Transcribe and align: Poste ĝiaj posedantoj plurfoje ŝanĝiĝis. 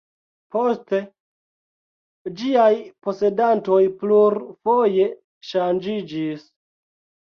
Poste 0.53 1.01
ĝiaj 2.39 2.71
posedantoj 3.07 3.79
plurfoje 4.01 5.07
ŝanĝiĝis. 5.51 6.47